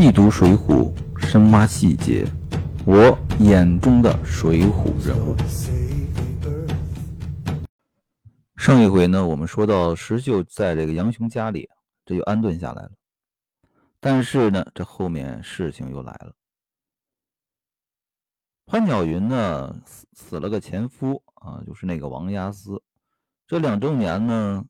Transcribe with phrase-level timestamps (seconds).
[0.00, 0.94] 细读《水浒》，
[1.26, 2.24] 深挖细节，
[2.86, 5.34] 我眼中的水浒人物。
[8.56, 11.68] 上一回呢，我们说到石秀在这个杨雄家里，
[12.04, 12.92] 这就安顿下来了。
[13.98, 16.32] 但是呢，这后面事情又来了。
[18.66, 22.80] 潘巧云呢，死死了个前夫啊，就是那个王押司。
[23.48, 24.64] 这两周年呢，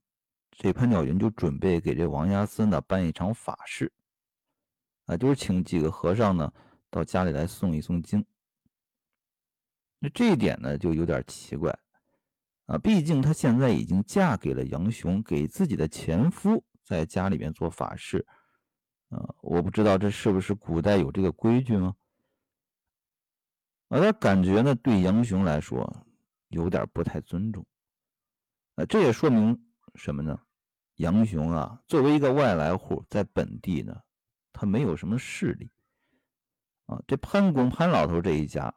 [0.53, 3.93] 这潘巧云就准备给这王押司呢办一场法事。
[5.09, 6.53] 啊，就是请几个和尚呢
[6.91, 8.23] 到家里来诵一诵经。
[9.99, 11.77] 那这一点呢就有点奇怪
[12.67, 18.25] 啊，毕竟她现在已经嫁给了杨雄，给自己的前夫在家里面做法事。
[19.09, 21.97] 啊，我不知道这是不是古代有这个规矩吗？
[23.89, 26.07] 啊，他感觉呢对杨雄来说
[26.49, 27.65] 有点不太尊重。
[28.75, 29.59] 啊，这也说明
[29.95, 30.39] 什么呢？
[30.97, 34.03] 杨雄啊，作为一个外来户，在本地呢。
[34.61, 35.71] 他没有什么势力
[36.87, 38.75] 啊，这潘公潘老头这一家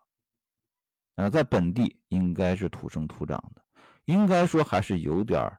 [1.16, 3.64] 啊，在本地应该是土生土长的，
[4.06, 5.52] 应该说还是有点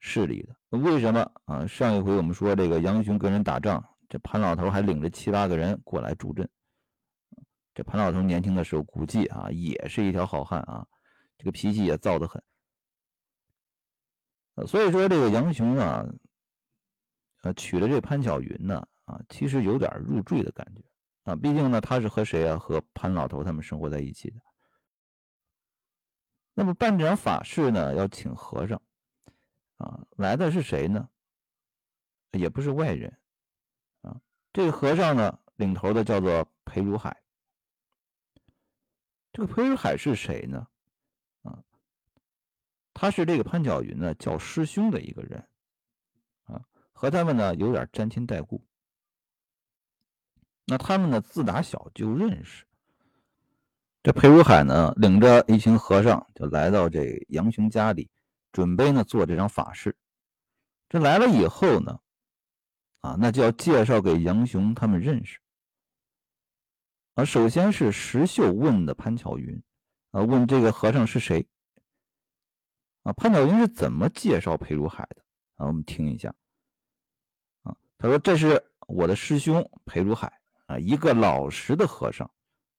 [0.00, 0.56] 势力的。
[0.78, 1.64] 为什么啊？
[1.64, 6.50] 上一回我们说这个杨雄跟人打仗，这潘老头还领着七八个人过来助阵。
[7.74, 10.84] 这潘老头年轻的时候估计啊，也是一条好汉啊，
[11.38, 12.42] 这个脾气也躁得很。
[14.66, 16.04] 所以说这个杨雄啊。
[17.42, 20.82] 呃，娶了这潘巧云呢，啊，其实有点入赘的感觉
[21.24, 21.36] 啊。
[21.36, 22.58] 毕竟呢，他是和谁啊？
[22.58, 24.40] 和潘老头他们生活在一起的。
[26.54, 28.80] 那么办这场法事呢，要请和尚，
[29.78, 31.08] 啊，来的是谁呢？
[32.32, 33.18] 也不是外人，
[34.02, 34.20] 啊，
[34.52, 37.22] 这个和尚呢，领头的叫做裴如海。
[39.32, 40.68] 这个裴如海是谁呢？
[41.42, 41.64] 啊，
[42.94, 45.48] 他是这个潘巧云呢叫师兄的一个人。
[47.02, 48.64] 和他们呢有点沾亲带故，
[50.66, 52.64] 那他们呢自打小就认识。
[54.04, 58.08] 这裴如海呢领着一群和尚就来到这杨雄家里，
[58.52, 59.96] 准备呢做这场法事。
[60.88, 61.98] 这来了以后呢，
[63.00, 65.40] 啊，那就要介绍给杨雄他们认识。
[67.14, 69.60] 啊，首先是石秀问的潘巧云，
[70.12, 71.48] 啊，问这个和尚是谁？
[73.02, 75.24] 啊，潘巧云是怎么介绍裴如海的？
[75.56, 76.32] 啊，我们听一下。
[78.02, 82.28] 他说：“这是我的师兄裴如海啊，一个老实的和尚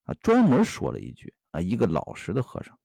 [0.03, 2.77] 啊，专门说了一句啊，一个老实的和尚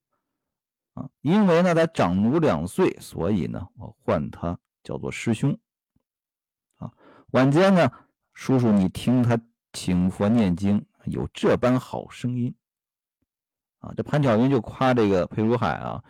[0.94, 5.58] 啊，因为呢他长奴两岁，所以呢我唤他叫做师兄
[6.76, 6.92] 啊。
[7.32, 7.90] 晚间呢，
[8.34, 9.36] 叔叔你听他
[9.72, 12.54] 请佛念经，有这般好声音
[13.80, 13.92] 啊。
[13.96, 16.04] 这潘巧云就夸这个裴如海啊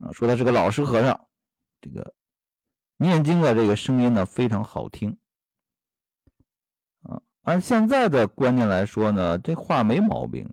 [0.00, 1.28] 啊，说他是个老实和尚，
[1.80, 2.12] 这个
[2.98, 5.16] 念经的这个声音呢非常好听。”
[7.46, 10.44] 按现在的观念来说呢，这话没毛病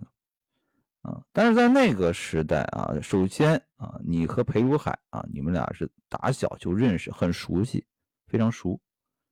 [1.02, 7.84] 啊，但是在那个时代啊，首先啊，你和裴如海啊，你们俩是打小就认识，很熟悉，
[8.28, 8.80] 非常熟，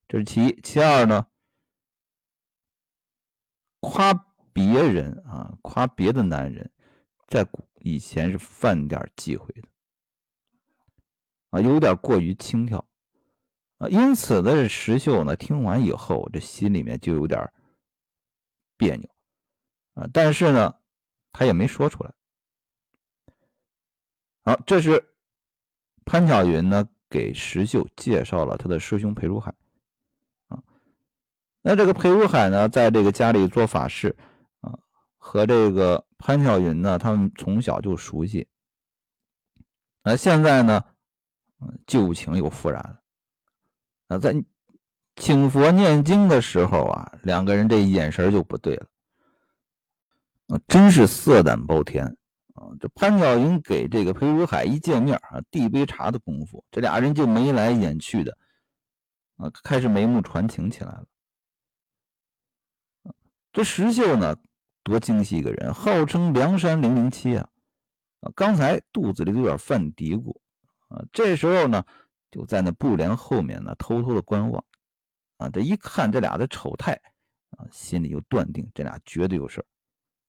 [0.09, 0.61] 这是其一。
[0.61, 1.25] 其二呢，
[3.79, 4.13] 夸
[4.53, 6.69] 别人啊，夸别的男人，
[7.29, 9.69] 在古以前是犯点忌讳的
[11.51, 12.85] 啊，有点过于轻佻。
[13.89, 17.51] 因此呢，这石秀呢，听完以后，这心里面就有点
[18.77, 19.09] 别扭
[19.95, 20.09] 啊。
[20.13, 20.75] 但是呢，
[21.33, 22.13] 他也没说出来。
[24.45, 25.15] 好，这是
[26.05, 29.55] 潘巧云呢给石秀介绍了他的师兄裴如海
[30.49, 30.63] 啊。
[31.61, 34.17] 那这个裴如海呢，在这个家里做法事
[34.61, 34.79] 啊，
[35.17, 38.49] 和这个潘巧云呢，他们从小就熟悉。
[40.03, 40.85] 那现在呢，
[41.87, 43.02] 旧情又复燃了。
[44.19, 44.35] 在
[45.17, 48.87] 请佛念经的时候啊，两个人这眼神就不对了，
[50.49, 52.07] 啊，真是色胆包天
[52.55, 52.65] 啊！
[52.81, 58.39] 这潘巧云给这个裴如海一见面啊，递杯茶的功夫，这俩人就眉来眼去的，
[59.37, 61.05] 啊，开始眉目传情起来了。
[63.53, 64.35] 这石秀呢，
[64.83, 67.47] 多精细一个人，号称梁山零零七啊，
[68.21, 70.39] 啊，刚才肚子里有点犯嘀咕
[70.89, 71.85] 啊，这时候呢。
[72.33, 74.65] 就在那布帘后面呢，偷偷的观望，
[75.37, 77.01] 啊，这一看这俩的丑态，
[77.51, 79.65] 啊，心里就断定这俩绝对有事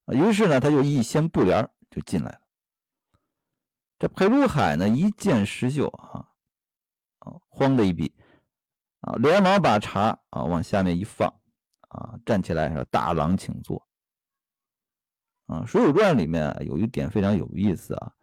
[0.06, 2.42] 啊，于是呢，他就一掀布帘就进来了。
[3.98, 6.30] 这裴如海呢，一见石秀啊，
[7.20, 8.14] 啊，慌的一逼，
[9.00, 11.34] 啊，连忙把茶啊往下面一放，
[11.88, 13.88] 啊，站起来说：“大郎请坐。”
[15.48, 18.14] 啊，《水浒传》里面有一点非常有意思啊。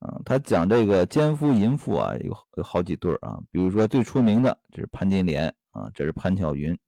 [0.00, 3.38] 啊，他讲这个奸夫淫妇啊，有有好几对啊。
[3.50, 6.78] 比如说最出名的，这是潘金莲啊，这是潘巧云。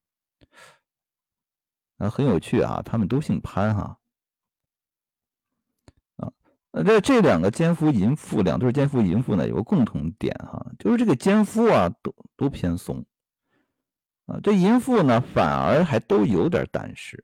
[1.99, 3.99] 啊，很有趣啊，他们都姓潘哈。
[6.17, 6.32] 啊，
[6.70, 13.05] 那，这这两个奸夫淫妇，两对奸夫淫妇呢，有个共同点哈，就是这个奸夫啊，都都偏怂。
[14.25, 17.23] 啊，这淫妇呢，反而还都有点胆识。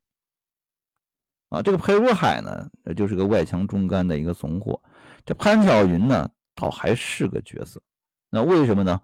[1.48, 4.82] 啊，这个裴如海呢，就是个外强中干的一个怂货。
[5.24, 7.82] 这潘巧云呢，倒还是个角色。
[8.30, 9.00] 那为什么呢？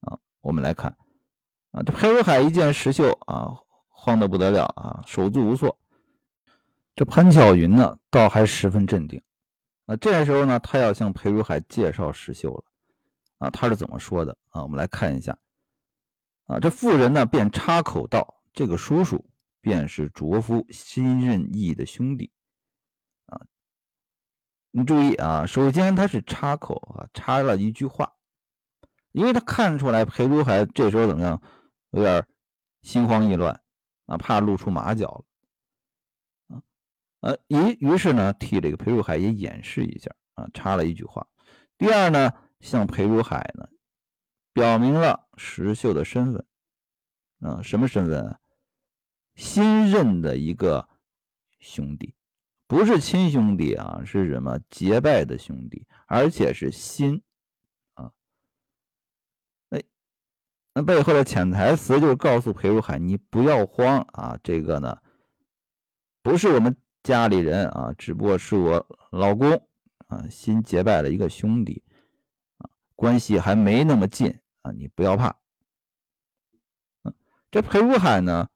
[0.00, 0.96] 啊，我们来看，
[1.70, 3.56] 啊，这裴如海一见石秀啊，
[3.88, 5.78] 慌得不得了啊，手足无措。
[6.94, 9.22] 这潘巧云呢，倒还十分镇定。
[9.86, 12.64] 啊，这时候呢，他要向裴如海介绍石秀了。
[13.38, 14.36] 啊，他是怎么说的？
[14.50, 15.36] 啊，我们来看一下。
[16.46, 19.24] 啊，这妇人呢，便插口道：“这个叔叔。”
[19.64, 22.28] 便是卓夫新任义的兄弟，
[24.74, 28.14] 你注意啊，首先他是插口啊，插了一句话，
[29.12, 31.42] 因为他看出来裴如海这时候怎么样，
[31.90, 32.26] 有点
[32.80, 33.60] 心慌意乱
[34.06, 35.26] 啊，怕露出马脚
[36.48, 36.62] 了，啊，
[37.20, 41.26] 呃，于于是呢，替这个裴如海也掩饰一下啊，插了一句话。
[41.76, 43.68] 第二呢，向裴如海呢，
[44.54, 46.46] 表明了石秀的身份，
[47.40, 48.38] 啊，什么身份啊？
[49.34, 50.88] 新任的一个
[51.58, 52.14] 兄弟，
[52.72, 57.22] 不是亲兄弟啊，是什么结拜的兄弟，而且是新
[57.92, 58.10] 啊。
[59.68, 59.78] 那
[60.72, 64.96] 那背后的潜台词就是告诉裴如海，你不要慌啊，这个呢
[66.22, 69.68] 不是我们家里人啊，只不过是我老公
[70.06, 71.84] 啊新结拜的一个兄弟
[72.56, 75.36] 啊，关系还没那么近啊，你不要怕。
[77.50, 78.48] 这裴如海呢？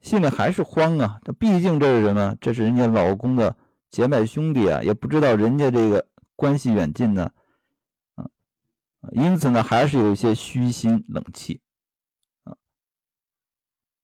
[0.00, 1.20] 心里还是慌啊！
[1.24, 2.36] 这毕竟这是什么？
[2.40, 3.56] 这是人家老公的
[3.90, 6.06] 结拜兄弟啊，也不知道人家这个
[6.36, 7.30] 关系远近呢，
[8.14, 8.28] 啊，
[9.12, 11.60] 因此呢，还是有一些虚心冷气。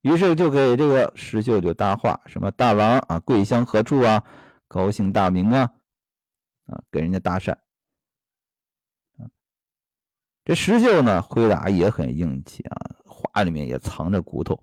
[0.03, 4.23] 于是就给这个石秀就搭话，什么大王啊，贵乡何处啊？
[4.69, 5.73] 高姓大名啊？
[6.67, 7.57] 啊，给人家搭讪。
[10.45, 12.77] 这石秀呢，回答也很硬气啊，
[13.07, 14.63] 话里面也藏着骨头。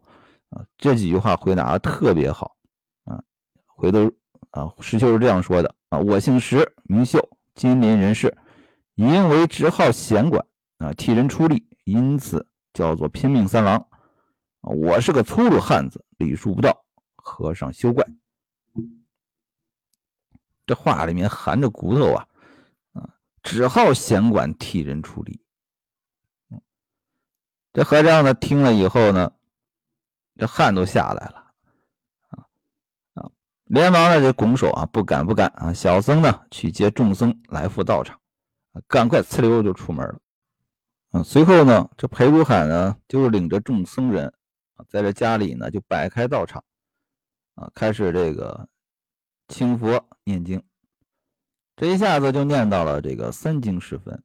[0.51, 2.57] 啊，这几句话回答的特别好
[3.05, 3.23] 啊！
[3.65, 4.11] 回头
[4.49, 8.37] 啊，石秀是这样说的啊：“我姓石，名秀，金陵人士，
[8.95, 10.45] 因为只好闲管
[10.79, 13.77] 啊，替人出力，因此叫做拼命三郎
[14.59, 14.71] 啊。
[14.75, 16.83] 我是个粗鲁汉子，礼数不到，
[17.15, 18.05] 和尚休怪。”
[20.67, 22.27] 这话里面含着骨头啊！
[22.91, 23.09] 啊，
[23.41, 25.41] 只好闲管替人出力。
[27.71, 29.31] 这和尚呢，听了以后呢。
[30.41, 31.53] 这汗都下来了，
[32.29, 32.45] 啊
[33.13, 33.29] 啊！
[33.65, 35.71] 连忙呢就拱手啊，不敢不敢啊！
[35.71, 38.19] 小僧呢去接众僧来赴道场，
[38.71, 40.19] 啊赶快呲溜就出门了。
[41.11, 44.33] 啊，随后呢，这裴如海呢就领着众僧人
[44.73, 46.63] 啊，在这家里呢就摆开道场，
[47.53, 48.67] 啊，开始这个
[49.47, 50.63] 清佛念经。
[51.75, 54.23] 这一下子就念到了这个三更时分，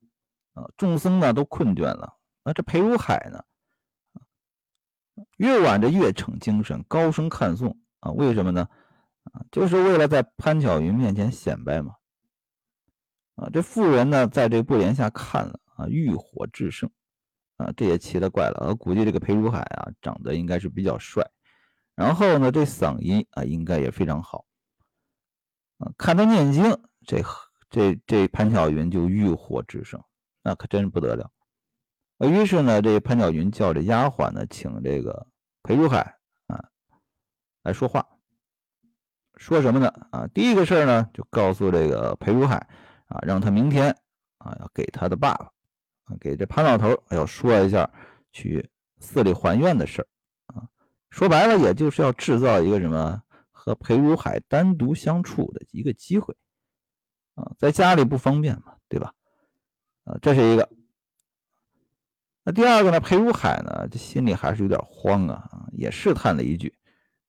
[0.54, 3.44] 啊，众僧呢都困倦了，那这裴如海呢？
[5.36, 8.10] 越晚着越逞精神，高声看诵啊！
[8.12, 8.68] 为什么呢？
[9.32, 11.94] 啊，就是为了在潘巧云面前显摆嘛！
[13.36, 16.90] 啊，这妇人呢，在这布帘下看了啊，欲火炽盛
[17.56, 18.66] 啊，这也奇了怪了。
[18.68, 21.28] 我估计这个裴如海啊，长得应该是比较帅，
[21.94, 24.46] 然后呢，这嗓音啊，应该也非常好
[25.78, 25.92] 啊。
[25.98, 26.64] 看他念经，
[27.06, 27.22] 这
[27.68, 30.02] 这这潘巧云就欲火炽盛，
[30.42, 31.30] 那可真是不得了。
[32.18, 35.26] 于是呢，这潘巧云叫这丫鬟呢，请这个
[35.62, 36.64] 裴如海啊
[37.62, 38.06] 来说话。
[39.36, 39.88] 说什么呢？
[40.10, 42.56] 啊，第一个事儿呢，就告诉这个裴如海
[43.04, 43.94] 啊，让他明天
[44.38, 45.52] 啊要给他的爸爸
[46.04, 47.90] 啊，给这潘老头要说一下
[48.32, 48.66] 去
[48.98, 50.08] 寺里还愿的事儿
[50.54, 50.66] 啊。
[51.10, 56.34] 说白了，也就是要制造一个什么和裴如海单独相处的一个机会
[57.34, 59.12] 啊，在家里不方便嘛，对吧？
[60.04, 60.66] 啊，这是一个。
[62.48, 63.00] 那第二个呢？
[63.00, 63.88] 裴如海呢？
[63.90, 66.72] 这心里还是有点慌啊，也试探了一句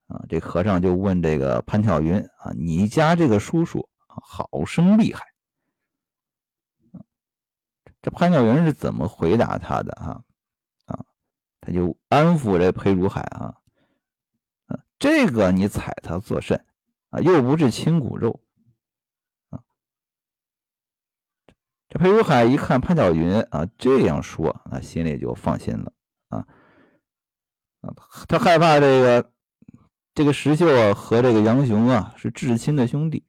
[0.05, 0.23] 啊。
[0.29, 5.25] 这和尚就问这个潘巧云啊：“你家这个叔叔好生厉害。”
[7.99, 9.91] 这潘巧云是怎么回答他的？
[9.93, 10.23] 哈
[10.85, 11.03] 啊，
[11.61, 13.57] 他就安抚这裴如海啊
[14.67, 16.63] 啊，这个你踩他作甚
[17.09, 17.19] 啊？
[17.21, 18.39] 又不是亲骨肉。
[21.86, 25.91] 这裴如海一看潘巧云啊这样说啊，心里就放心了
[26.29, 26.45] 啊
[27.81, 27.93] 啊，
[28.27, 29.31] 他害怕这个
[30.13, 33.25] 这个石秀啊和这个杨雄啊是至亲的兄弟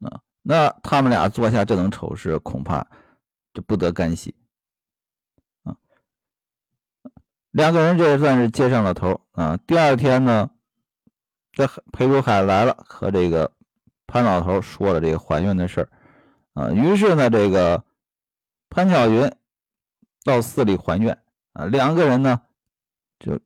[0.00, 2.86] 啊，那他们俩做下这等丑事，恐怕
[3.54, 4.34] 就不得干系
[5.62, 5.76] 啊。
[7.50, 9.58] 两个人这也算是接上了头啊。
[9.66, 10.50] 第二天呢，
[11.52, 13.52] 这裴如海来了，和这个
[14.06, 15.88] 潘老头说了这个怀孕的事儿
[16.54, 16.70] 啊。
[16.70, 17.84] 于是呢，这个
[18.68, 19.30] 潘巧云
[20.24, 22.40] 到寺里还愿啊，两个人呢
[23.18, 23.40] 就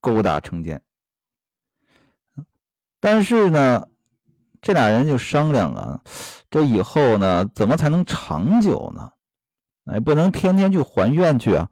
[0.00, 0.82] 勾搭成奸。
[3.00, 3.88] 但是呢，
[4.60, 6.00] 这俩人就商量啊，
[6.50, 9.12] 这以后呢，怎么才能长久呢？
[9.84, 11.70] 哎，不能天天去还愿去啊！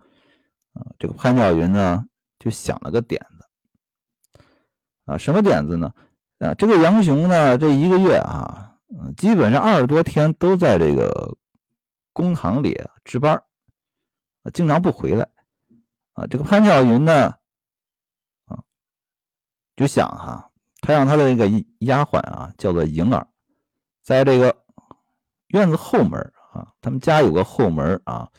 [0.75, 2.06] 啊，这个潘巧云呢，
[2.38, 4.42] 就想了个点子
[5.06, 5.92] 啊，什么点子呢？
[6.38, 11.37] 啊，这个杨雄呢，这一个月啊，嗯，基本上二十多天都在这个
[12.12, 13.43] 公堂里值班
[14.43, 15.29] 啊，经常不回来
[16.12, 16.26] 啊。
[16.26, 17.37] 这个潘巧云呢，
[18.47, 18.62] 啊，
[19.76, 20.50] 就想哈。
[20.87, 21.49] 他让他的那个
[21.79, 23.26] 丫鬟啊，叫做莹儿，
[24.03, 24.62] 在这个
[25.47, 26.21] 院子后门
[26.53, 28.31] 啊，他们家有个后门啊，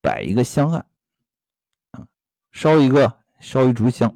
[0.00, 0.86] 摆一个香案
[1.90, 2.06] 啊，
[2.52, 4.14] 烧一个烧一炷香。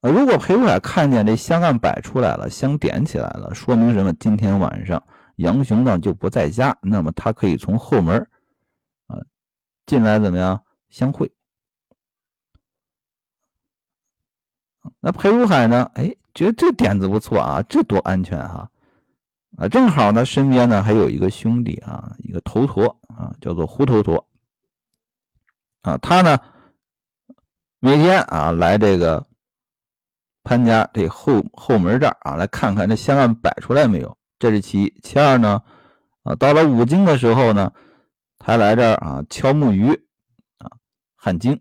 [0.00, 4.12] 如果裴如海看见这香案摆出来了，香点起来了，说明什么？
[4.14, 5.02] 今天晚上
[5.36, 8.16] 杨雄呢就不在家，那么他可以从后门
[9.06, 9.18] 啊
[9.84, 11.32] 进来，怎么样相会？
[15.00, 15.90] 那裴如海呢？
[15.94, 18.70] 哎，觉得这点子不错啊，这多安全哈！
[19.56, 24.28] 啊，正好呢，身边呢还有一个兄弟啊，一个头陀啊，叫做胡头陀
[25.82, 26.38] 啊，他呢
[27.80, 29.26] 每天啊来这个
[30.46, 34.16] 潘家这后后门这儿啊，来看看这香案摆出来没有。
[34.38, 35.60] 这是其一，其二呢，
[36.22, 37.72] 啊，到了五更的时候呢，
[38.38, 39.92] 他来这儿啊敲木鱼
[40.58, 40.70] 啊
[41.16, 41.60] 焊经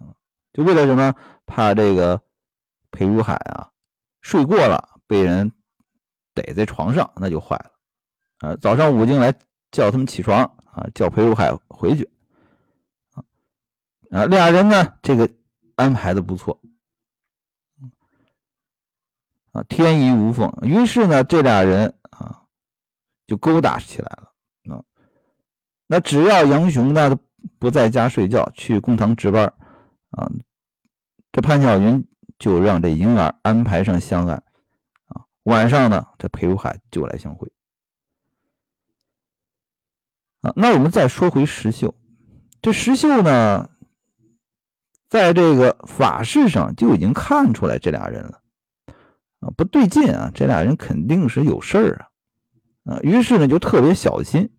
[0.00, 0.18] 啊，
[0.52, 1.14] 就为了什么？
[1.46, 2.20] 怕这个。
[2.94, 3.70] 裴如海啊，
[4.20, 5.50] 睡过了，被人
[6.34, 7.70] 逮在床上，那就坏了。
[8.46, 9.32] 啊，早上五经来
[9.70, 12.10] 叫他们起床啊，叫裴如海回去。
[14.10, 15.26] 啊，俩人呢，这个
[15.74, 16.60] 安排的不错。
[19.52, 20.52] 啊，天衣无缝。
[20.62, 22.42] 于是呢，这俩人啊，
[23.26, 24.74] 就勾搭起来了。
[24.74, 24.84] 啊，
[25.86, 27.18] 那只要杨雄呢
[27.58, 29.44] 不在家睡觉，去公堂值班，
[30.10, 30.30] 啊，
[31.30, 32.06] 这潘巧云。
[32.38, 34.42] 就让这婴儿安排上香案
[35.06, 37.52] 啊，晚上呢，这裴如海就来相会
[40.40, 40.52] 啊。
[40.56, 41.94] 那我们再说回石秀，
[42.60, 43.70] 这石秀呢，
[45.08, 48.41] 在这个法事上就已经看出来这俩人了
[49.42, 54.50] 啊，不对劲啊，这俩人肯定是有事儿啊啊，于是呢就特别小心。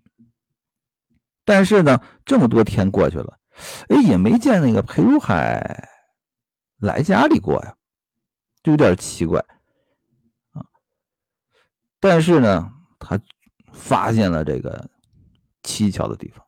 [1.43, 3.39] 但是呢，这么多天过去了，
[3.89, 5.89] 哎，也没见那个裴如海。
[6.77, 7.77] 来家里过呀，
[8.61, 9.39] 就有点奇怪
[10.51, 10.65] 啊。
[12.01, 13.17] 但是呢，他
[13.71, 14.89] 发现了这个
[15.63, 16.45] 蹊跷的地方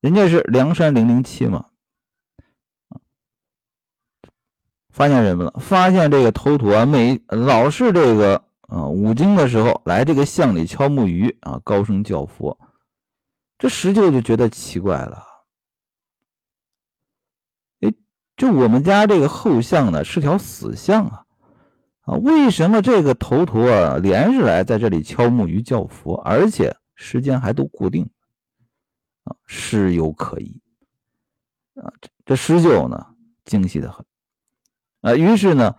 [0.00, 1.70] 人家是梁山零零七嘛，
[4.96, 5.52] 发现什么了？
[5.60, 12.58] 发现这个头陀每老是这个啊五经的时候来这个巷里敲木鱼啊，高声叫佛。
[13.58, 15.22] 这石臼就觉得奇怪了。
[18.38, 21.24] 就我们家这个后巷呢，是条死巷啊，
[22.02, 28.10] 啊，为什么这个头陀啊连日来在这里敲木鱼叫佛，而且时间还都固定，
[29.24, 30.60] 啊，事有可疑，
[31.74, 33.06] 啊，这这石臼呢
[33.46, 34.04] 惊喜的很，
[35.06, 35.76] 啊，于是呢，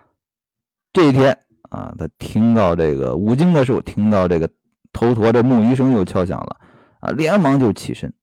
[0.93, 4.50] 这一天啊，他听到这个五更的时候，听到这个
[4.93, 6.62] 头陀的木鱼声又敲响了，
[7.01, 8.13] 啊，连忙就起身，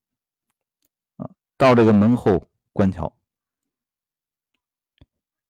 [1.18, 3.14] 啊，到这个门后观瞧。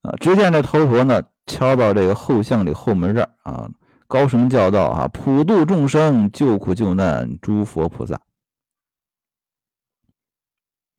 [0.01, 0.11] 啊！
[0.19, 3.71] 只见这头陀呢，敲到这个后巷里后门这儿啊，
[4.07, 8.21] 高声叫道：“啊，普度众生，救苦救难，诸佛菩萨！”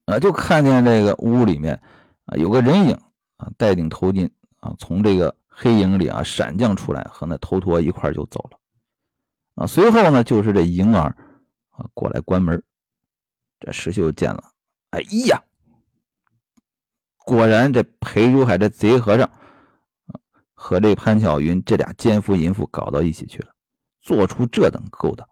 [0.06, 1.80] 啊，就看见这个屋里面
[2.24, 2.98] 啊，有个人影
[3.36, 4.28] 啊，戴顶头巾
[4.60, 8.58] 啊，从这个黑影里啊闪将出来，和那头陀一块就走了。
[9.54, 11.16] 啊，随后呢，就是这婴儿
[11.70, 12.62] 啊过来关门，
[13.60, 14.42] 这石秀见了，
[14.90, 15.42] 哎呀！
[17.24, 20.20] 果然，这裴如海这贼和尚啊
[20.52, 23.54] 和这潘巧云这俩奸夫淫妇搞到一起去了，
[24.02, 25.26] 做出这等勾当。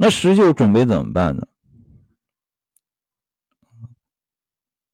[0.00, 1.47] 那石秀准备怎么办呢？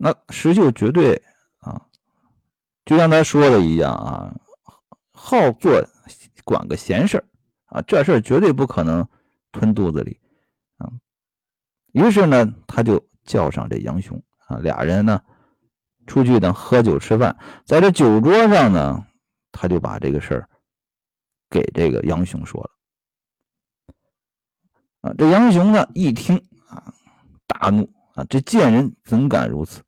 [0.04, 1.22] 那石秀绝对
[1.60, 1.80] 啊，
[2.84, 4.36] 就像他说的一样啊，
[5.12, 5.82] 好做
[6.44, 7.24] 管个闲事
[7.64, 9.08] 啊，这事绝对不可能
[9.50, 10.20] 吞肚子里
[10.76, 10.92] 啊。
[11.92, 13.02] 于是呢，他就。
[13.24, 15.18] 叫上这杨雄啊，俩人呢
[16.06, 17.34] 出去呢喝酒吃饭，
[17.64, 19.06] 在这酒桌上呢，
[19.50, 20.46] 他就把这个事儿
[21.48, 22.70] 给这个杨雄说了。
[25.00, 26.36] 啊，这杨雄呢一听
[26.68, 26.92] 啊，
[27.46, 29.80] 大怒啊，这贱人怎敢如此？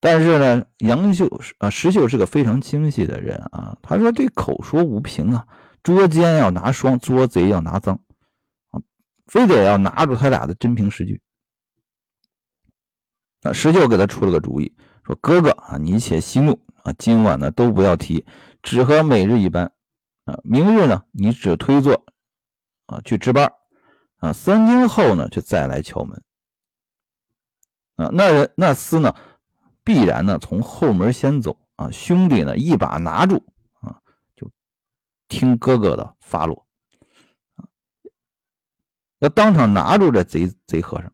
[0.00, 5.46] 但是呢，杨秀啊，石秀是个非常精细的人啊，他说这口说无凭啊，
[5.82, 7.98] 捉奸要拿双，捉贼要拿赃
[8.70, 8.80] 啊，
[9.26, 11.20] 非得要拿住他俩的真凭实据。
[13.42, 14.74] 啊，石秀给他出了个主意，
[15.04, 18.24] 说哥哥啊，你且息怒啊，今晚呢都不要提，
[18.62, 19.72] 只和每日一般
[20.24, 22.04] 啊，明日呢你只推坐。
[22.86, 23.50] 啊，去值班
[24.18, 26.22] 啊，三更后呢，就再来敲门
[27.94, 28.10] 啊。
[28.12, 29.14] 那人那厮呢，
[29.84, 31.90] 必然呢从后门先走啊。
[31.90, 33.44] 兄弟呢，一把拿住
[33.80, 34.00] 啊，
[34.36, 34.50] 就
[35.28, 36.66] 听哥哥的发落，
[39.18, 41.12] 要当场拿住这贼贼和尚。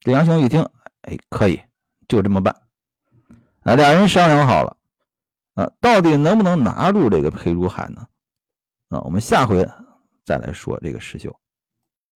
[0.00, 0.68] 这杨雄一听，
[1.02, 1.62] 哎，可以，
[2.08, 2.62] 就这么办
[3.60, 3.74] 啊。
[3.74, 4.76] 俩人商量好了
[5.54, 8.06] 啊，到底能不能拿住这个裴如海呢？
[8.88, 9.68] 啊，我们下回。
[10.24, 11.36] 再来说这个石秀。